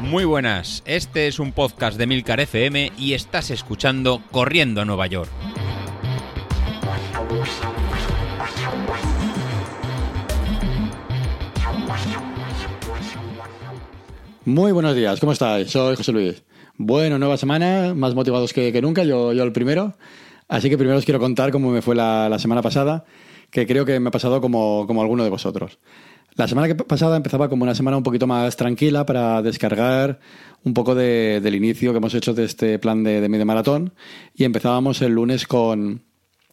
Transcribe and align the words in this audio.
Muy 0.00 0.24
buenas, 0.24 0.82
este 0.86 1.26
es 1.26 1.40
un 1.40 1.52
podcast 1.52 1.98
de 1.98 2.06
Milcar 2.06 2.38
FM 2.38 2.92
y 2.96 3.14
estás 3.14 3.50
escuchando 3.50 4.22
Corriendo 4.30 4.80
a 4.80 4.84
Nueva 4.84 5.08
York. 5.08 5.28
Muy 14.44 14.70
buenos 14.70 14.94
días, 14.94 15.18
¿cómo 15.18 15.32
estáis? 15.32 15.70
Soy 15.70 15.96
José 15.96 16.12
Luis. 16.12 16.44
Bueno, 16.76 17.18
nueva 17.18 17.36
semana, 17.36 17.94
más 17.94 18.14
motivados 18.14 18.52
que, 18.52 18.80
nunca, 18.80 19.02
yo, 19.02 19.32
yo 19.32 19.42
el 19.42 19.52
primero. 19.52 19.96
Así 20.46 20.70
que 20.70 20.78
primero 20.78 20.98
os 20.98 21.04
quiero 21.04 21.18
contar 21.18 21.50
cómo 21.50 21.70
me 21.70 21.82
fue 21.82 21.96
la, 21.96 22.28
la 22.28 22.38
semana 22.38 22.62
pasada, 22.62 23.04
que 23.50 23.66
creo 23.66 23.84
que 23.84 23.98
me 23.98 24.08
ha 24.08 24.12
pasado 24.12 24.40
como, 24.40 24.86
como 24.86 25.02
alguno 25.02 25.24
de 25.24 25.30
vosotros. 25.30 25.80
La 26.36 26.46
semana 26.46 26.76
pasada 26.76 27.16
empezaba 27.16 27.48
como 27.48 27.62
una 27.62 27.74
semana 27.74 27.96
un 27.96 28.02
poquito 28.02 28.26
más 28.26 28.56
tranquila 28.56 29.06
para 29.06 29.40
descargar 29.40 30.20
un 30.64 30.74
poco 30.74 30.94
de, 30.94 31.40
del 31.42 31.54
inicio 31.54 31.92
que 31.92 31.98
hemos 31.98 32.12
hecho 32.12 32.34
de 32.34 32.44
este 32.44 32.78
plan 32.78 33.02
de, 33.02 33.22
de 33.22 33.28
medio 33.30 33.46
maratón 33.46 33.94
y 34.34 34.44
empezábamos 34.44 35.00
el 35.00 35.12
lunes 35.12 35.46
con, 35.46 36.02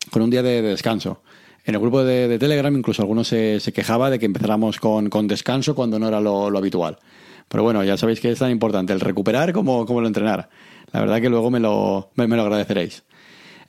con 0.09 0.22
un 0.22 0.30
día 0.30 0.41
de, 0.41 0.61
de 0.61 0.70
descanso. 0.70 1.22
En 1.66 1.75
el 1.75 1.81
grupo 1.81 2.03
de, 2.03 2.38
Telegram 2.39 2.75
incluso 2.75 3.02
algunos 3.02 3.27
se, 3.27 3.59
quejaba 3.73 4.09
de 4.09 4.20
que 4.20 4.25
empezáramos 4.25 4.80
con, 4.80 5.09
con 5.09 5.27
descanso 5.27 5.75
cuando 5.75 5.97
no 5.97 6.08
era 6.08 6.20
lo, 6.20 6.50
lo, 6.50 6.58
habitual. 6.58 7.00
Pero 7.47 7.63
bueno, 7.63 7.84
ya 7.84 7.97
sabéis 7.97 8.20
que 8.20 8.31
es 8.31 8.39
tan 8.39 8.52
importante 8.52 8.94
el 8.94 9.00
recuperar 9.00 9.53
como, 9.53 9.86
como 9.86 10.00
el 10.02 10.08
entrenar. 10.08 10.50
La 10.91 11.00
verdad 11.00 11.22
que 11.22 11.30
luego 11.30 11.50
me 11.52 11.59
lo, 11.59 12.11
me, 12.16 12.27
me 12.27 12.36
lo 12.36 12.44
agradeceréis. 12.44 13.03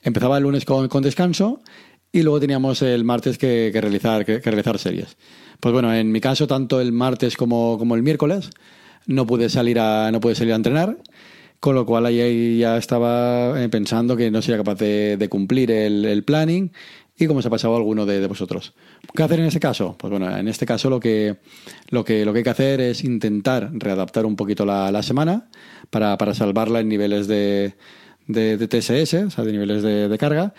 Empezaba 0.01 0.37
el 0.37 0.43
lunes 0.43 0.65
con, 0.65 0.87
con, 0.89 1.03
descanso 1.03 1.61
y 2.11 2.23
luego 2.23 2.39
teníamos 2.39 2.81
el 2.81 3.03
martes 3.03 3.37
que, 3.37 3.71
realizar, 3.73 4.25
que, 4.25 4.39
realizar 4.39 4.79
series. 4.79 5.17
Pues 5.59 5.73
bueno, 5.73 5.93
en 5.93 6.11
mi 6.11 6.21
caso, 6.21 6.47
tanto 6.47 6.79
el 6.81 6.91
martes 6.91 7.37
como, 7.37 7.77
como 7.77 7.95
el 7.95 8.03
miércoles 8.03 8.49
no 9.07 9.25
pude 9.27 9.49
salir 9.49 9.79
a, 9.79 10.11
no 10.11 10.19
pude 10.19 10.35
salir 10.35 10.53
a 10.53 10.55
entrenar, 10.55 10.97
con 11.59 11.75
lo 11.75 11.85
cual 11.85 12.05
ahí 12.05 12.59
ya 12.59 12.77
estaba 12.77 13.61
eh, 13.61 13.69
pensando 13.69 14.15
que 14.15 14.31
no 14.31 14.41
sería 14.41 14.57
capaz 14.57 14.75
de, 14.75 15.27
cumplir 15.29 15.71
el, 15.71 16.23
planning 16.23 16.71
y 17.17 17.27
cómo 17.27 17.41
se 17.41 17.47
ha 17.47 17.51
pasado 17.51 17.75
alguno 17.75 18.05
de, 18.05 18.25
vosotros. 18.27 18.73
¿Qué 19.15 19.23
hacer 19.23 19.39
en 19.39 19.45
ese 19.45 19.59
caso? 19.59 19.95
Pues 19.97 20.11
bueno, 20.11 20.35
en 20.37 20.47
este 20.47 20.65
caso 20.65 20.89
lo 20.89 20.99
que, 20.99 21.37
lo 21.89 22.03
que, 22.03 22.25
lo 22.25 22.33
que 22.33 22.39
hay 22.39 22.43
que 22.43 22.49
hacer 22.49 22.81
es 22.81 23.03
intentar 23.03 23.71
readaptar 23.73 24.25
un 24.25 24.35
poquito 24.35 24.65
la, 24.65 24.91
la 24.91 25.01
semana 25.01 25.49
para, 25.89 26.17
para, 26.17 26.33
salvarla 26.33 26.81
en 26.81 26.89
niveles 26.89 27.27
de, 27.27 27.75
de, 28.27 28.57
de, 28.57 28.67
TSS, 28.67 29.13
o 29.13 29.29
sea, 29.29 29.43
de 29.43 29.51
niveles 29.51 29.81
de, 29.81 30.17
carga, 30.17 30.53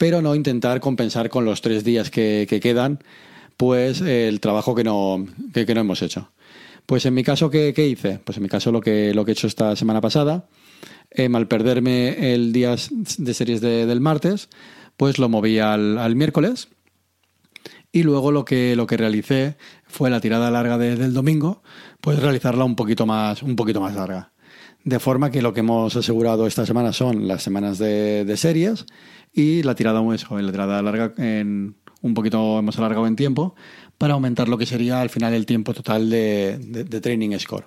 pero 0.00 0.22
no 0.22 0.34
intentar 0.34 0.80
compensar 0.80 1.28
con 1.28 1.44
los 1.44 1.60
tres 1.60 1.84
días 1.84 2.10
que, 2.10 2.46
que 2.48 2.58
quedan 2.58 3.04
pues 3.58 4.00
el 4.00 4.40
trabajo 4.40 4.74
que 4.74 4.82
no, 4.82 5.26
que, 5.52 5.74
no 5.74 5.82
hemos 5.82 6.00
hecho. 6.00 6.32
Pues 6.86 7.04
en 7.04 7.12
mi 7.12 7.22
caso, 7.22 7.50
¿qué, 7.50 7.74
¿qué, 7.74 7.86
hice? 7.86 8.18
Pues 8.24 8.38
en 8.38 8.44
mi 8.44 8.48
caso 8.48 8.72
lo 8.72 8.80
que, 8.80 9.12
lo 9.12 9.26
que 9.26 9.32
he 9.32 9.34
hecho 9.34 9.46
esta 9.46 9.76
semana 9.76 10.00
pasada, 10.00 10.48
eh, 11.10 11.28
al 11.30 11.48
perderme 11.48 12.32
el 12.32 12.50
día 12.50 12.76
de 13.18 13.34
series 13.34 13.60
de, 13.60 13.84
del 13.84 14.00
martes, 14.00 14.48
pues 14.96 15.18
lo 15.18 15.28
moví 15.28 15.58
al, 15.58 15.98
al, 15.98 16.16
miércoles 16.16 16.68
y 17.92 18.02
luego 18.02 18.32
lo 18.32 18.46
que, 18.46 18.76
lo 18.76 18.86
que 18.86 18.96
realicé 18.96 19.58
fue 19.86 20.08
la 20.08 20.22
tirada 20.22 20.50
larga 20.50 20.78
de, 20.78 20.96
del 20.96 21.12
domingo, 21.12 21.62
pues 22.00 22.18
realizarla 22.20 22.64
un 22.64 22.74
poquito, 22.74 23.04
más, 23.04 23.42
un 23.42 23.54
poquito 23.54 23.82
más 23.82 23.94
larga. 23.94 24.32
De 24.84 24.98
forma 24.98 25.30
que 25.30 25.42
lo 25.42 25.52
que 25.52 25.60
hemos 25.60 25.94
asegurado 25.94 26.46
esta 26.46 26.64
semana 26.64 26.92
son 26.92 27.28
las 27.28 27.42
semanas 27.42 27.78
de, 27.78 28.32
series 28.36 28.86
y 29.32 29.62
la 29.62 29.74
tirada, 29.74 30.02
eso, 30.14 30.38
la 30.38 30.50
tirada 30.50 30.80
larga 30.82 31.12
en 31.18 31.76
un 32.02 32.14
poquito 32.14 32.58
hemos 32.58 32.78
alargado 32.78 33.06
en 33.06 33.14
tiempo 33.14 33.54
para 33.98 34.14
aumentar 34.14 34.48
lo 34.48 34.56
que 34.56 34.64
sería 34.64 35.02
al 35.02 35.10
final 35.10 35.34
el 35.34 35.44
tiempo 35.44 35.74
total 35.74 36.08
de, 36.08 36.58
de, 36.58 37.00
Training 37.00 37.38
Score. 37.38 37.66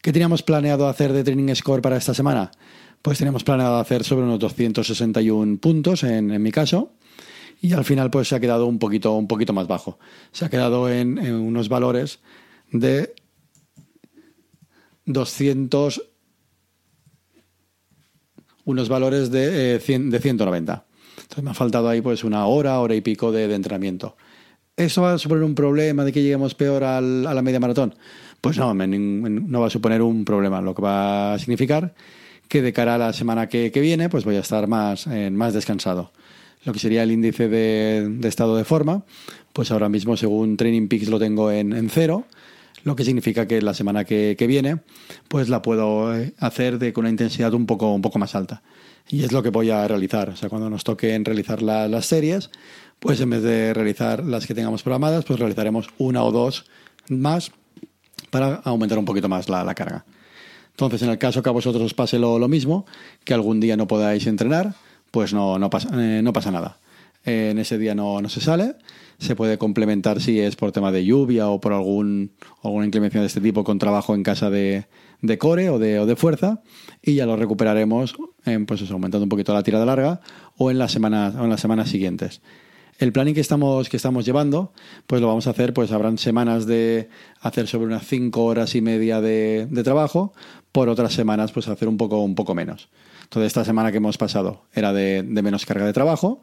¿Qué 0.00 0.12
teníamos 0.12 0.42
planeado 0.42 0.88
hacer 0.88 1.12
de 1.12 1.22
Training 1.22 1.54
Score 1.54 1.82
para 1.82 1.98
esta 1.98 2.14
semana? 2.14 2.50
pues 3.02 3.18
teníamos 3.18 3.44
planeado 3.44 3.78
hacer 3.78 4.04
sobre 4.04 4.24
unos 4.24 4.38
261 4.38 5.58
puntos 5.58 6.02
en, 6.04 6.30
en, 6.30 6.42
mi 6.42 6.52
caso 6.52 6.92
y 7.60 7.72
al 7.72 7.84
final 7.84 8.10
pues 8.10 8.28
se 8.28 8.34
ha 8.34 8.40
quedado 8.40 8.66
un 8.66 8.78
poquito, 8.78 9.14
un 9.14 9.26
poquito 9.26 9.52
más 9.52 9.66
bajo. 9.66 9.98
Se 10.32 10.44
ha 10.44 10.50
quedado 10.50 10.90
en, 10.90 11.18
en 11.18 11.34
unos 11.34 11.68
valores 11.68 12.20
de 12.72 13.14
200 15.06 16.09
unos 18.70 18.88
valores 18.88 19.30
de, 19.30 19.76
eh, 19.76 19.78
100, 19.80 20.10
de 20.10 20.18
190. 20.18 20.84
Entonces 21.16 21.44
me 21.44 21.50
ha 21.50 21.54
faltado 21.54 21.88
ahí 21.88 22.00
pues 22.00 22.24
una 22.24 22.46
hora, 22.46 22.78
hora 22.80 22.94
y 22.94 23.00
pico 23.00 23.32
de, 23.32 23.52
entrenamiento. 23.54 24.16
¿Eso 24.76 25.02
va 25.02 25.14
a 25.14 25.18
suponer 25.18 25.44
un 25.44 25.54
problema 25.54 26.04
de 26.04 26.12
que 26.12 26.22
lleguemos 26.22 26.54
peor 26.54 26.84
al, 26.84 27.26
a 27.26 27.34
la 27.34 27.42
media 27.42 27.60
maratón? 27.60 27.94
Pues 28.40 28.56
no, 28.56 28.72
no 28.72 29.60
va 29.60 29.66
a 29.66 29.70
suponer 29.70 30.00
un 30.00 30.24
problema. 30.24 30.62
Lo 30.62 30.74
que 30.74 30.82
va 30.82 31.34
a 31.34 31.38
significar 31.38 31.94
que 32.50 32.62
de 32.62 32.72
cara 32.72 32.96
a 32.96 32.98
la 32.98 33.12
semana 33.12 33.48
que, 33.48 33.70
viene 33.70 34.08
pues 34.08 34.24
voy 34.24 34.34
a 34.34 34.40
estar 34.40 34.66
más, 34.66 35.06
eh, 35.06 35.30
más 35.30 35.54
descansado. 35.54 36.10
Lo 36.64 36.72
que 36.72 36.80
sería 36.80 37.04
el 37.04 37.12
índice 37.12 37.48
de, 37.48 38.18
estado 38.24 38.56
de 38.56 38.64
forma, 38.64 39.04
pues 39.52 39.70
ahora 39.70 39.88
mismo 39.88 40.16
según 40.16 40.56
Training 40.56 40.88
Peaks 40.88 41.08
lo 41.08 41.20
tengo 41.20 41.52
en, 41.52 41.72
en 41.72 41.88
cero, 41.88 42.26
lo 42.84 42.96
que 42.96 43.04
significa 43.04 43.46
que 43.46 43.62
la 43.62 43.74
semana 43.74 44.04
que, 44.04 44.36
viene 44.48 44.80
pues 45.28 45.48
la 45.48 45.62
puedo 45.62 46.16
eh, 46.16 46.34
hacer 46.38 46.78
de, 46.78 46.92
con 46.92 47.02
una 47.02 47.10
intensidad 47.10 47.54
un 47.54 47.66
poco, 47.66 47.92
un 47.92 48.02
poco 48.02 48.18
más 48.18 48.34
alta. 48.34 48.62
Y 49.08 49.24
es 49.24 49.32
lo 49.32 49.42
que 49.42 49.50
voy 49.50 49.70
a 49.70 49.86
realizar. 49.88 50.30
O 50.30 50.36
sea, 50.36 50.48
cuando 50.48 50.70
nos 50.70 50.84
toquen 50.84 51.24
realizar 51.24 51.62
la, 51.62 51.88
las 51.88 52.06
series, 52.06 52.50
pues 52.98 53.20
en 53.20 53.30
vez 53.30 53.42
de 53.42 53.74
realizar 53.74 54.24
las 54.24 54.46
que 54.46 54.54
tengamos 54.54 54.82
programadas, 54.82 55.24
pues 55.24 55.38
realizaremos 55.38 55.88
una 55.98 56.22
o 56.22 56.30
dos 56.30 56.66
más 57.08 57.50
para 58.30 58.56
aumentar 58.64 58.98
un 58.98 59.04
poquito 59.04 59.28
más 59.28 59.48
la, 59.48 59.64
la 59.64 59.74
carga. 59.74 60.04
Entonces, 60.70 61.02
en 61.02 61.10
el 61.10 61.18
caso 61.18 61.42
que 61.42 61.48
a 61.48 61.52
vosotros 61.52 61.82
os 61.82 61.94
pase 61.94 62.18
lo, 62.18 62.38
lo 62.38 62.48
mismo, 62.48 62.86
que 63.24 63.34
algún 63.34 63.60
día 63.60 63.76
no 63.76 63.86
podáis 63.86 64.26
entrenar, 64.26 64.74
pues 65.10 65.34
no, 65.34 65.58
no, 65.58 65.68
pasa, 65.70 65.88
eh, 65.92 66.22
no 66.22 66.32
pasa 66.32 66.50
nada. 66.50 66.78
En 67.24 67.58
ese 67.58 67.78
día 67.78 67.94
no, 67.94 68.20
no 68.20 68.28
se 68.28 68.40
sale, 68.40 68.76
se 69.18 69.36
puede 69.36 69.58
complementar 69.58 70.20
si 70.20 70.40
es 70.40 70.56
por 70.56 70.72
tema 70.72 70.90
de 70.90 71.04
lluvia 71.04 71.48
o 71.48 71.60
por 71.60 71.74
algún, 71.74 72.32
alguna 72.62 72.86
inclemencia 72.86 73.20
de 73.20 73.26
este 73.26 73.40
tipo 73.40 73.64
con 73.64 73.78
trabajo 73.78 74.14
en 74.14 74.22
casa 74.22 74.48
de, 74.48 74.86
de 75.20 75.38
core 75.38 75.68
o 75.68 75.78
de, 75.78 75.98
o 75.98 76.06
de 76.06 76.16
fuerza. 76.16 76.62
Y 77.02 77.14
ya 77.14 77.26
lo 77.26 77.36
recuperaremos 77.36 78.14
en, 78.46 78.64
pues 78.64 78.90
aumentando 78.90 79.24
un 79.24 79.28
poquito 79.28 79.52
la 79.52 79.62
tirada 79.62 79.84
larga 79.84 80.20
o 80.56 80.70
en 80.70 80.78
las 80.78 80.92
semanas, 80.92 81.34
o 81.34 81.44
en 81.44 81.50
las 81.50 81.60
semanas 81.60 81.90
siguientes. 81.90 82.40
El 82.98 83.12
planning 83.12 83.34
que 83.34 83.40
estamos, 83.40 83.88
que 83.88 83.96
estamos 83.96 84.26
llevando, 84.26 84.72
pues 85.06 85.22
lo 85.22 85.28
vamos 85.28 85.46
a 85.46 85.50
hacer, 85.50 85.72
pues 85.72 85.90
habrán 85.90 86.18
semanas 86.18 86.66
de 86.66 87.08
hacer 87.40 87.66
sobre 87.66 87.86
unas 87.86 88.06
5 88.06 88.44
horas 88.44 88.74
y 88.74 88.82
media 88.82 89.22
de, 89.22 89.66
de, 89.70 89.82
trabajo, 89.82 90.34
por 90.70 90.90
otras 90.90 91.14
semanas, 91.14 91.50
pues 91.50 91.66
hacer 91.68 91.88
un 91.88 91.96
poco, 91.96 92.20
un 92.20 92.34
poco 92.34 92.54
menos. 92.54 92.90
Entonces, 93.22 93.46
esta 93.46 93.64
semana 93.64 93.90
que 93.90 93.98
hemos 93.98 94.18
pasado 94.18 94.64
era 94.74 94.92
de, 94.92 95.22
de 95.22 95.42
menos 95.42 95.64
carga 95.64 95.86
de 95.86 95.94
trabajo, 95.94 96.42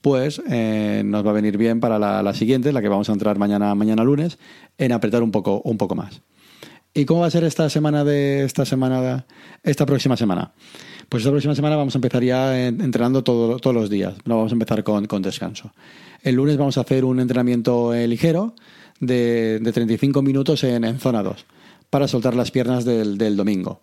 pues 0.00 0.40
eh, 0.48 1.02
nos 1.04 1.26
va 1.26 1.30
a 1.30 1.34
venir 1.34 1.56
bien 1.56 1.80
para 1.80 1.98
la, 1.98 2.34
siguiente, 2.34 2.72
la 2.72 2.80
que 2.80 2.88
vamos 2.88 3.08
a 3.08 3.12
entrar 3.12 3.38
mañana, 3.38 3.74
mañana 3.74 4.04
lunes, 4.04 4.38
en 4.78 4.92
apretar 4.92 5.22
un 5.22 5.30
poco, 5.30 5.60
un 5.64 5.76
poco 5.76 5.94
más. 5.94 6.22
¿Y 6.94 7.04
cómo 7.04 7.20
va 7.20 7.26
a 7.26 7.30
ser 7.30 7.44
esta 7.44 7.68
semana 7.70 8.04
de 8.04 8.44
esta 8.44 8.64
semana, 8.64 9.26
esta 9.62 9.86
próxima 9.86 10.16
semana? 10.16 10.52
Pues 11.08 11.22
esta 11.22 11.30
próxima 11.30 11.54
semana 11.54 11.76
vamos 11.76 11.94
a 11.94 11.98
empezar 11.98 12.22
ya 12.22 12.66
entrenando 12.66 13.22
todo, 13.22 13.58
todos 13.58 13.74
los 13.74 13.88
días. 13.88 14.14
No 14.24 14.36
vamos 14.36 14.52
a 14.52 14.54
empezar 14.54 14.82
con, 14.84 15.06
con, 15.06 15.22
descanso. 15.22 15.72
El 16.22 16.34
lunes 16.34 16.56
vamos 16.56 16.76
a 16.76 16.82
hacer 16.82 17.04
un 17.04 17.20
entrenamiento 17.20 17.94
eh, 17.94 18.06
ligero 18.06 18.54
de, 19.00 19.58
de, 19.60 19.72
35 19.72 20.22
minutos 20.22 20.64
en, 20.64 20.84
en, 20.84 20.98
zona 20.98 21.22
2 21.22 21.46
para 21.88 22.08
soltar 22.08 22.34
las 22.34 22.50
piernas 22.50 22.84
del, 22.84 23.16
del, 23.16 23.36
domingo. 23.36 23.80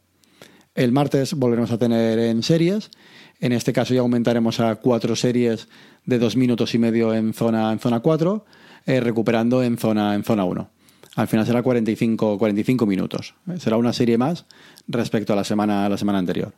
El 0.76 0.92
martes 0.92 1.34
volveremos 1.34 1.72
a 1.72 1.78
tener 1.78 2.20
en 2.20 2.44
series. 2.44 2.92
En 3.40 3.54
este 3.54 3.74
caso 3.74 3.94
ya 3.94 4.02
aumentaremos 4.02 4.60
a 4.60 4.76
cuatro 4.76 5.16
series 5.16 5.68
de 6.06 6.20
dos 6.20 6.36
minutos 6.36 6.74
y 6.76 6.80
medio 6.80 7.14
en 7.14 7.34
zona, 7.34 7.72
en 7.72 7.80
zona 7.80 8.00
4, 8.00 8.46
eh, 8.86 9.00
recuperando 9.00 9.64
en 9.64 9.78
zona, 9.78 10.16
en 10.16 10.24
zona 10.24 10.46
1. 10.46 10.70
Al 11.16 11.28
final 11.28 11.46
será 11.46 11.64
45, 11.64 12.38
45 12.38 12.86
minutos. 12.86 13.36
Será 13.58 13.78
una 13.78 13.94
serie 13.94 14.18
más 14.18 14.46
respecto 14.88 15.34
a 15.34 15.36
la 15.36 15.44
semana, 15.44 15.88
la 15.88 15.98
semana 15.98 16.20
anterior. 16.20 16.54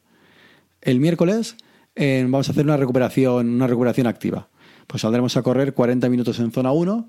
El 0.82 1.00
miércoles 1.00 1.58
vamos 1.96 2.50
a 2.50 2.52
hacer 2.52 2.66
una 2.66 2.78
recuperación, 2.78 3.50
una 3.50 3.68
recuperación 3.68 4.08
activa. 4.08 4.48
Pues 4.88 5.02
saldremos 5.02 5.38
a 5.38 5.44
correr 5.44 5.74
40 5.74 6.10
minutos 6.10 6.40
en 6.40 6.52
zona 6.52 6.72
1 6.72 7.08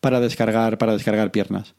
para 0.00 0.20
descargar, 0.20 0.78
para 0.78 0.92
descargar 0.92 1.32
piernas. 1.32 1.74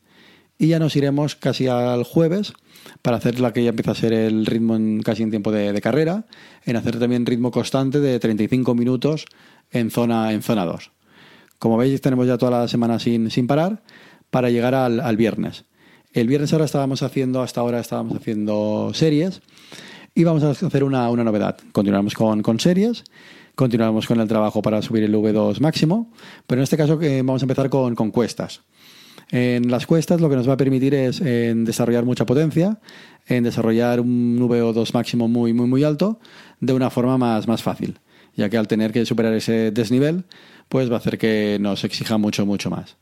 Y 0.57 0.67
ya 0.67 0.79
nos 0.79 0.95
iremos 0.95 1.35
casi 1.35 1.67
al 1.67 2.03
jueves 2.03 2.53
para 3.01 3.17
hacer 3.17 3.39
la 3.39 3.51
que 3.51 3.63
ya 3.63 3.69
empieza 3.69 3.91
a 3.91 3.95
ser 3.95 4.13
el 4.13 4.45
ritmo 4.45 4.75
en, 4.75 5.01
casi 5.01 5.23
en 5.23 5.29
tiempo 5.29 5.51
de, 5.51 5.79
carrera, 5.81 6.25
en 6.65 6.75
hacer 6.75 6.97
también 6.97 7.25
ritmo 7.25 7.51
constante 7.51 7.99
de 7.99 8.19
35 8.19 8.73
minutos 8.73 9.25
en 9.71 9.91
zona, 9.91 10.31
en 10.31 10.41
zona 10.41 10.65
2. 10.65 10.91
Como 11.59 11.77
veis, 11.77 11.99
tenemos 12.01 12.27
ya 12.27 12.37
toda 12.37 12.61
la 12.61 12.67
semana 12.67 12.99
sin, 12.99 13.29
sin 13.31 13.47
parar 13.47 13.83
para 14.29 14.49
llegar 14.49 14.75
al, 14.75 14.99
al 14.99 15.17
viernes. 15.17 15.65
El 16.13 16.27
viernes 16.27 16.53
ahora 16.53 16.65
estábamos 16.65 17.03
haciendo, 17.03 17.41
hasta 17.41 17.59
ahora 17.59 17.79
estábamos 17.79 18.15
haciendo 18.15 18.91
series 18.93 19.41
y 20.15 20.23
vamos 20.23 20.43
a 20.43 20.51
hacer 20.51 20.83
una, 20.85 21.09
una 21.09 21.25
novedad. 21.25 21.57
Continuamos 21.73 22.13
con, 22.13 22.41
con, 22.41 22.59
series, 22.61 23.03
continuamos 23.53 24.07
con 24.07 24.21
el 24.21 24.27
trabajo 24.27 24.61
para 24.61 24.81
subir 24.81 25.03
el 25.03 25.13
V2 25.13 25.59
máximo, 25.59 26.09
pero 26.47 26.61
en 26.61 26.63
este 26.63 26.77
caso 26.77 26.99
eh, 27.01 27.21
vamos 27.21 27.41
a 27.41 27.45
empezar 27.45 27.69
con, 27.69 27.95
con 27.95 28.11
cuestas. 28.11 28.61
En 29.31 29.71
las 29.71 29.85
cuestas 29.85 30.21
lo 30.21 30.29
que 30.29 30.35
nos 30.35 30.47
va 30.47 30.53
a 30.53 30.57
permitir 30.57 30.93
es 30.93 31.19
desarrollar 31.19 32.05
mucha 32.05 32.25
potencia, 32.25 32.79
en 33.27 33.43
desarrollar 33.43 33.99
un 33.99 34.39
VO2 34.39 34.93
máximo 34.93 35.27
muy, 35.27 35.53
muy, 35.53 35.67
muy 35.67 35.83
alto 35.83 36.19
de 36.59 36.73
una 36.73 36.89
forma 36.89 37.17
más, 37.17 37.47
más 37.47 37.63
fácil, 37.63 37.99
ya 38.35 38.49
que 38.49 38.57
al 38.57 38.67
tener 38.67 38.91
que 38.91 39.05
superar 39.05 39.33
ese 39.33 39.71
desnivel, 39.71 40.25
pues 40.69 40.89
va 40.89 40.95
a 40.95 40.97
hacer 40.99 41.17
que 41.17 41.57
nos 41.59 41.83
exija 41.83 42.17
mucho, 42.17 42.45
mucho 42.45 42.69
más. 42.69 42.97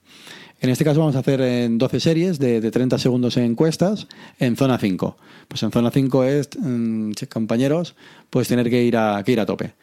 En 0.62 0.70
este 0.70 0.86
caso 0.86 1.02
vamos 1.02 1.18
a 1.18 1.20
hacer 1.20 1.42
en 1.42 1.78
12 1.78 2.00
series 2.00 2.40
de, 2.40 2.62
de 2.62 2.72
30 2.72 2.98
segundos 2.98 3.36
en 3.36 3.54
cuestas 3.54 4.08
en 4.40 4.56
zona 4.56 4.78
5. 4.78 5.18
Pues 5.50 5.62
en 5.62 5.72
zona 5.72 5.92
5 5.92 6.24
es, 6.24 6.50
mm, 6.58 7.12
compañeros, 7.30 7.96
pues 8.30 8.48
tener 8.48 8.70
que 8.70 8.82
ir 8.82 8.96
a, 8.96 9.22
que 9.26 9.34
ir 9.34 9.42
a 9.42 9.46
tope. 9.46 9.74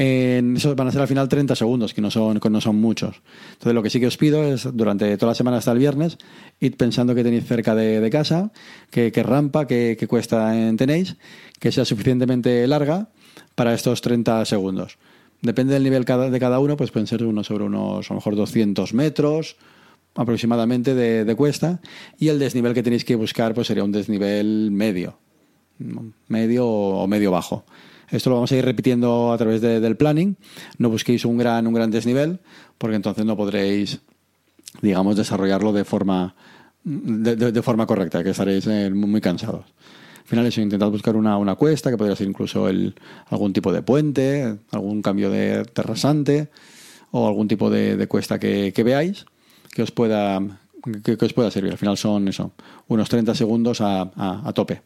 En 0.00 0.56
eso 0.56 0.76
van 0.76 0.86
a 0.86 0.92
ser 0.92 1.00
al 1.00 1.08
final 1.08 1.28
30 1.28 1.56
segundos, 1.56 1.92
que 1.92 2.00
no 2.00 2.08
son, 2.12 2.38
no 2.40 2.60
son 2.60 2.76
muchos. 2.76 3.20
Entonces, 3.54 3.74
lo 3.74 3.82
que 3.82 3.90
sí 3.90 3.98
que 3.98 4.06
os 4.06 4.16
pido 4.16 4.44
es, 4.44 4.68
durante 4.72 5.16
toda 5.16 5.32
la 5.32 5.34
semana 5.34 5.56
hasta 5.56 5.72
el 5.72 5.80
viernes, 5.80 6.18
id 6.60 6.76
pensando 6.76 7.16
que 7.16 7.24
tenéis 7.24 7.46
cerca 7.46 7.74
de, 7.74 8.08
casa, 8.08 8.52
que, 8.92 9.10
rampa, 9.24 9.66
que, 9.66 9.96
cuesta 10.08 10.54
tenéis, 10.76 11.16
que 11.58 11.72
sea 11.72 11.84
suficientemente 11.84 12.64
larga 12.68 13.08
para 13.56 13.74
estos 13.74 14.00
30 14.00 14.44
segundos. 14.44 14.98
Depende 15.42 15.74
del 15.74 15.82
nivel 15.82 16.04
de 16.04 16.38
cada 16.38 16.60
uno, 16.60 16.76
pues 16.76 16.92
pueden 16.92 17.08
ser 17.08 17.24
uno 17.24 17.42
sobre 17.42 17.64
unos, 17.64 18.08
a 18.08 18.14
lo 18.14 18.20
mejor 18.20 18.36
200 18.36 18.94
metros 18.94 19.56
aproximadamente 20.14 20.94
de, 20.94 21.24
de 21.24 21.34
cuesta, 21.34 21.80
y 22.20 22.28
el 22.28 22.38
desnivel 22.38 22.72
que 22.72 22.84
tenéis 22.84 23.04
que 23.04 23.16
buscar 23.16 23.52
pues 23.52 23.66
sería 23.66 23.82
un 23.82 23.90
desnivel 23.90 24.70
medio, 24.70 25.18
medio 26.28 26.68
o 26.68 27.06
medio 27.08 27.32
bajo. 27.32 27.64
Esto 28.10 28.30
lo 28.30 28.36
vamos 28.36 28.52
a 28.52 28.56
ir 28.56 28.64
repitiendo 28.64 29.32
a 29.32 29.38
través 29.38 29.60
del 29.60 29.96
planning. 29.96 30.36
No 30.78 30.88
busquéis 30.88 31.24
un 31.24 31.36
gran, 31.36 31.66
un 31.66 31.74
gran 31.74 31.90
desnivel, 31.90 32.40
porque 32.78 32.96
entonces 32.96 33.24
no 33.24 33.36
podréis, 33.36 34.00
digamos, 34.80 35.16
desarrollarlo 35.16 35.72
de 35.72 35.84
forma, 35.84 36.34
de, 36.84 37.62
forma 37.62 37.86
correcta, 37.86 38.24
que 38.24 38.30
estaréis 38.30 38.66
eh, 38.66 38.90
muy 38.90 39.20
cansados. 39.20 39.66
Al 40.20 40.26
final 40.26 40.46
eso, 40.46 40.60
intentad 40.60 40.90
buscar 40.90 41.16
una, 41.16 41.36
una 41.36 41.54
cuesta, 41.54 41.90
que 41.90 41.96
podría 41.96 42.16
ser 42.16 42.28
incluso 42.28 42.68
el, 42.68 42.94
algún 43.28 43.52
tipo 43.52 43.72
de 43.72 43.82
puente, 43.82 44.58
algún 44.70 45.02
cambio 45.02 45.30
de 45.30 45.64
terrasante 45.64 46.48
o 47.10 47.26
algún 47.26 47.48
tipo 47.48 47.70
de, 47.70 48.06
cuesta 48.08 48.38
que, 48.38 48.72
veáis 48.84 49.24
que 49.72 49.82
os 49.82 49.90
pueda 49.90 50.40
que, 51.02 51.16
os 51.20 51.32
pueda 51.32 51.50
servir. 51.50 51.72
Al 51.72 51.78
final 51.78 51.96
son 51.96 52.28
eso, 52.28 52.52
unos 52.88 53.08
30 53.08 53.34
segundos 53.34 53.80
a, 53.80 54.10
a 54.16 54.52
tope. 54.52 54.82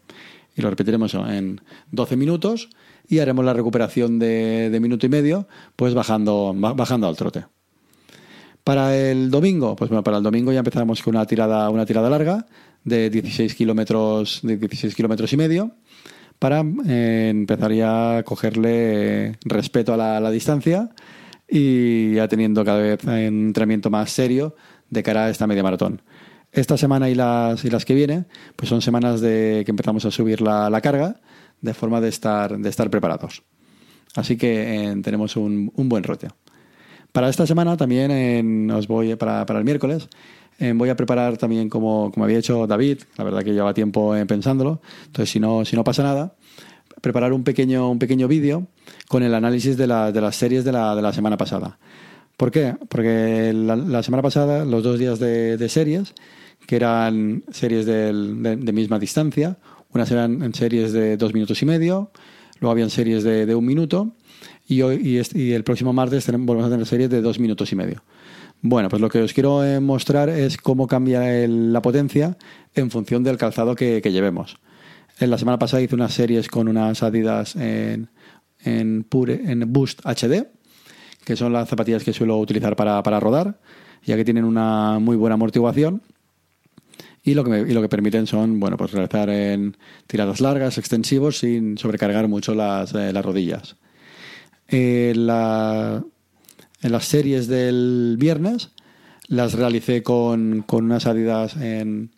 Y 0.56 0.62
lo 0.62 0.70
repetiremos 0.70 1.14
en 1.14 1.60
12 1.90 2.16
minutos 2.16 2.68
y 3.08 3.18
haremos 3.18 3.44
la 3.44 3.52
recuperación 3.52 4.18
de, 4.18 4.76
minuto 4.80 5.06
y 5.06 5.08
medio, 5.08 5.48
pues 5.76 5.94
bajando, 5.94 6.54
bajando 6.54 7.08
al 7.08 7.16
trote. 7.16 7.44
Para 8.64 8.96
el 8.96 9.30
domingo, 9.30 9.74
pues 9.74 9.90
bueno, 9.90 10.04
para 10.04 10.18
el 10.18 10.22
domingo 10.22 10.52
ya 10.52 10.60
empezamos 10.60 11.02
con 11.02 11.16
una 11.16 11.26
tirada, 11.26 11.68
una 11.68 11.84
tirada 11.84 12.08
larga 12.08 12.46
de 12.84 13.10
16 13.10 13.54
kilómetros, 13.54 14.40
de 14.42 14.56
16 14.56 14.94
kilómetros 14.94 15.32
y 15.32 15.36
medio, 15.36 15.72
para 16.38 16.64
eh, 16.86 17.28
empezar 17.30 17.72
ya 17.72 18.18
a 18.18 18.22
cogerle 18.22 19.36
respeto 19.44 19.94
a 19.94 20.20
la, 20.20 20.30
distancia 20.30 20.90
y 21.48 22.14
ya 22.14 22.28
teniendo 22.28 22.64
cada 22.64 22.78
vez 22.78 23.04
un 23.04 23.12
entrenamiento 23.12 23.90
más 23.90 24.10
serio 24.10 24.54
de 24.90 25.02
cara 25.02 25.26
a 25.26 25.30
esta 25.30 25.46
media 25.46 25.62
maratón. 25.62 26.02
Esta 26.52 26.76
semana 26.76 27.10
y 27.10 27.14
las, 27.14 27.64
y 27.64 27.70
las 27.70 27.84
que 27.84 27.94
viene, 27.94 28.26
pues 28.56 28.68
son 28.68 28.82
semanas 28.82 29.20
de 29.20 29.62
que 29.64 29.70
empezamos 29.70 30.04
a 30.04 30.10
subir 30.10 30.40
la 30.40 30.80
carga 30.82 31.20
de 31.62 31.72
forma 31.72 32.00
de 32.00 32.08
estar, 32.08 32.58
de 32.58 32.68
estar 32.68 32.90
preparados. 32.90 33.42
Así 34.14 34.36
que 34.36 34.90
eh, 34.90 34.96
tenemos 35.02 35.36
un, 35.36 35.72
buen 35.74 36.04
rote. 36.04 36.28
Para 37.12 37.28
esta 37.28 37.46
semana 37.46 37.76
también 37.76 38.70
os 38.70 38.86
voy, 38.86 39.14
para, 39.16 39.46
el 39.48 39.64
miércoles, 39.64 40.08
eh, 40.58 40.72
voy 40.74 40.90
a 40.90 40.96
preparar 40.96 41.36
también 41.38 41.68
como, 41.68 42.10
como 42.12 42.24
había 42.24 42.38
hecho 42.38 42.66
David, 42.66 43.00
la 43.16 43.24
verdad 43.24 43.42
que 43.42 43.52
lleva 43.52 43.72
tiempo 43.72 44.14
eh, 44.14 44.26
pensándolo, 44.26 44.80
entonces 45.06 45.30
si 45.30 45.40
no, 45.40 45.64
si 45.64 45.76
no 45.76 45.84
pasa 45.84 46.02
nada, 46.02 46.34
preparar 47.00 47.32
un 47.32 47.42
pequeño, 47.42 47.90
un 47.90 47.98
pequeño 47.98 48.28
vídeo 48.28 48.66
con 49.08 49.22
el 49.22 49.34
análisis 49.34 49.76
de, 49.76 49.86
la, 49.86 50.12
de 50.12 50.20
las 50.20 50.36
series 50.36 50.64
de 50.64 50.72
la, 50.72 50.94
de 50.94 51.02
la 51.02 51.12
semana 51.12 51.36
pasada. 51.36 51.78
¿Por 52.36 52.50
qué? 52.50 52.74
Porque 52.88 53.52
la, 53.54 54.02
semana 54.02 54.22
pasada, 54.22 54.64
los 54.64 54.82
dos 54.82 54.98
días 54.98 55.18
de, 55.18 55.68
series, 55.68 56.14
que 56.66 56.76
eran 56.76 57.44
series 57.50 57.86
de, 57.86 58.12
de 58.12 58.72
misma 58.72 58.98
distancia, 58.98 59.58
unas 59.92 60.10
eran 60.10 60.42
en 60.42 60.54
series 60.54 60.92
de 60.92 61.16
dos 61.16 61.34
minutos 61.34 61.60
y 61.62 61.66
medio, 61.66 62.10
luego 62.60 62.72
habían 62.72 62.90
series 62.90 63.24
de, 63.24 63.54
un 63.54 63.64
minuto 63.64 64.12
y, 64.66 64.82
hoy, 64.82 65.22
y, 65.34 65.52
el 65.52 65.64
próximo 65.64 65.92
martes 65.92 66.26
volvemos 66.30 66.66
a 66.66 66.70
tener 66.70 66.86
series 66.86 67.10
de 67.10 67.20
dos 67.20 67.38
minutos 67.38 67.72
y 67.72 67.76
medio. 67.76 68.02
Bueno, 68.62 68.88
pues 68.88 69.02
lo 69.02 69.08
que 69.08 69.20
os 69.20 69.32
quiero 69.32 69.64
eh, 69.64 69.80
mostrar 69.80 70.28
es 70.28 70.56
cómo 70.56 70.86
cambia 70.86 71.20
la 71.48 71.82
potencia 71.82 72.36
en 72.74 72.90
función 72.90 73.24
del 73.24 73.36
calzado 73.36 73.74
que, 73.74 74.00
llevemos. 74.00 74.56
En 75.18 75.30
la 75.30 75.38
semana 75.38 75.58
pasada 75.58 75.82
hice 75.82 75.94
unas 75.94 76.14
series 76.14 76.48
con 76.48 76.68
unas 76.68 77.02
Adidas 77.02 77.56
en, 77.56 78.08
en 78.64 79.04
Boost 79.10 80.00
HD, 80.06 80.46
que 81.24 81.36
son 81.36 81.52
las 81.52 81.68
zapatillas 81.68 82.04
que 82.04 82.12
suelo 82.12 82.38
utilizar 82.38 82.76
para, 82.76 83.02
para 83.02 83.20
rodar, 83.20 83.58
ya 84.04 84.16
que 84.16 84.24
tienen 84.24 84.44
una 84.44 84.98
muy 85.00 85.16
buena 85.16 85.34
amortiguación 85.34 86.02
y 87.24 87.34
lo 87.34 87.44
que, 87.44 87.60
y 87.60 87.72
lo 87.72 87.80
que 87.80 87.88
permiten 87.88 88.26
son 88.26 88.58
bueno 88.58 88.76
pues 88.76 88.92
realizar 88.92 89.30
en 89.30 89.76
tiradas 90.06 90.40
largas, 90.40 90.78
extensivos, 90.78 91.38
sin 91.38 91.78
sobrecargar 91.78 92.28
mucho 92.28 92.54
las, 92.54 92.94
eh, 92.94 93.12
las 93.12 93.24
rodillas. 93.24 93.76
en 94.68 95.26
las 95.26 96.02
series 97.00 97.46
del 97.46 98.16
viernes 98.18 98.70
las 99.28 99.54
realicé 99.54 100.02
con, 100.02 100.64
unas 100.70 101.06
Adidas 101.06 101.56
en 101.56 102.10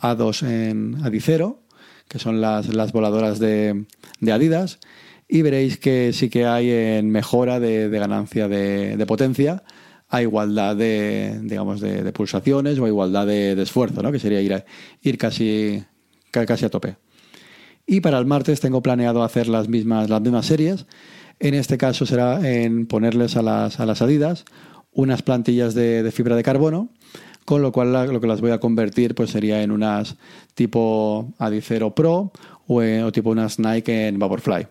A2 0.00 0.46
en 0.46 0.96
Adicero, 1.04 1.62
que 2.08 2.18
son 2.18 2.40
las, 2.40 2.74
las 2.74 2.92
voladoras 2.92 3.38
de, 3.38 3.84
de, 4.20 4.32
Adidas, 4.32 4.80
y 5.28 5.42
veréis 5.42 5.78
que 5.78 6.12
sí 6.12 6.28
que 6.30 6.46
hay 6.46 6.70
en 6.70 7.10
mejora 7.10 7.60
de, 7.60 7.88
ganancia 7.88 8.48
de, 8.48 8.96
de 8.96 9.06
potencia 9.06 9.62
a 10.08 10.22
igualdad 10.22 10.74
de, 10.74 11.38
digamos, 11.42 11.80
de, 11.80 12.12
pulsaciones 12.12 12.78
o 12.78 12.84
a 12.84 12.88
igualdad 12.88 13.26
de, 13.26 13.60
esfuerzo, 13.60 14.02
¿no? 14.02 14.10
que 14.10 14.18
sería 14.18 14.40
ir, 14.40 14.64
ir 15.02 15.18
casi, 15.18 15.84
casi 16.30 16.64
a 16.64 16.70
tope. 16.70 16.96
Y 17.86 18.00
para 18.00 18.18
el 18.18 18.26
martes 18.26 18.60
tengo 18.60 18.82
planeado 18.82 19.22
hacer 19.22 19.48
las 19.48 19.68
mismas, 19.68 20.10
las 20.10 20.20
mismas 20.20 20.46
series. 20.46 20.86
En 21.40 21.54
este 21.54 21.78
caso 21.78 22.04
será 22.04 22.46
en 22.46 22.86
ponerles 22.86 23.36
a 23.36 23.42
las, 23.42 23.80
a 23.80 23.86
las 23.86 24.02
Adidas 24.02 24.44
unas 24.92 25.22
plantillas 25.22 25.74
de, 25.74 26.10
fibra 26.12 26.36
de 26.36 26.42
carbono, 26.42 26.90
con 27.44 27.62
lo 27.62 27.72
cual 27.72 27.92
lo 28.12 28.20
que 28.20 28.26
las 28.26 28.40
voy 28.40 28.50
a 28.50 28.60
convertir 28.60 29.14
pues 29.14 29.30
sería 29.30 29.62
en 29.62 29.70
unas 29.70 30.16
tipo 30.54 31.32
Adicero 31.38 31.94
Pro 31.94 32.32
o, 32.66 32.82
o 32.82 33.12
tipo 33.12 33.30
unas 33.30 33.58
Nike 33.58 34.08
en 34.08 34.18
Vaporfly. 34.18 34.66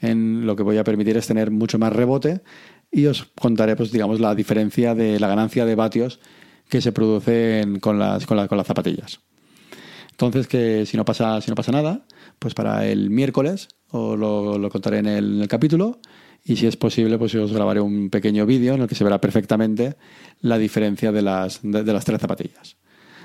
En 0.00 0.46
lo 0.46 0.56
que 0.56 0.62
voy 0.62 0.78
a 0.78 0.84
permitir 0.84 1.16
es 1.16 1.26
tener 1.26 1.50
mucho 1.50 1.78
más 1.78 1.92
rebote 1.92 2.42
y 2.92 3.06
os 3.06 3.24
contaré, 3.40 3.74
pues, 3.74 3.90
digamos, 3.90 4.20
la 4.20 4.34
diferencia 4.34 4.94
de 4.94 5.18
la 5.18 5.26
ganancia 5.26 5.64
de 5.64 5.74
vatios 5.74 6.20
que 6.68 6.82
se 6.82 6.92
produce 6.92 7.66
con, 7.80 7.98
las, 7.98 8.26
con, 8.26 8.36
las 8.36 8.66
zapatillas. 8.66 9.20
Entonces, 10.10 10.46
que 10.46 10.84
si 10.86 10.98
no 10.98 11.04
pasa, 11.04 11.40
si 11.40 11.50
no 11.50 11.54
pasa 11.54 11.72
nada, 11.72 12.04
pues 12.38 12.54
para 12.54 12.86
el 12.86 13.10
miércoles 13.10 13.68
os 13.88 14.18
lo, 14.18 14.68
contaré 14.70 14.98
en 14.98 15.06
el, 15.06 15.46
capítulo 15.48 16.00
y 16.44 16.56
si 16.56 16.66
es 16.66 16.76
posible, 16.76 17.18
pues 17.18 17.34
os 17.34 17.52
grabaré 17.52 17.80
un 17.80 18.10
pequeño 18.10 18.46
vídeo 18.46 18.74
en 18.74 18.82
el 18.82 18.88
que 18.88 18.94
se 18.94 19.04
verá 19.04 19.20
perfectamente 19.20 19.96
la 20.40 20.58
diferencia 20.58 21.12
de 21.12 21.22
las, 21.22 21.60
de, 21.62 21.84
las 21.84 22.04
tres 22.04 22.20
zapatillas. 22.20 22.76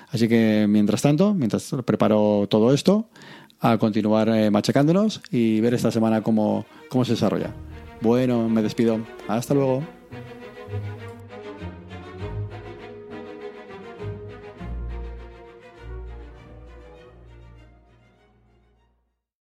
Así 0.10 0.30
que, 0.30 0.66
mientras 0.70 1.02
tanto, 1.02 1.34
mientras 1.34 1.76
preparo 1.86 2.48
todo 2.50 2.74
esto, 2.74 3.10
a 3.60 3.78
continuar 3.78 4.30
eh, 4.30 4.50
machacándonos 4.50 5.22
y 5.30 5.60
ver 5.60 5.74
esta 5.74 5.92
semana 5.92 6.22
cómo, 6.22 6.66
cómo 6.90 7.04
se 7.04 7.14
desarrolla. 7.14 7.54
Bueno, 8.02 8.48
me 8.50 8.62
despido. 8.62 9.00
Hasta 9.28 9.54
luego. 9.54 9.84